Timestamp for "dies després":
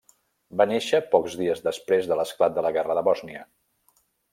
1.43-2.11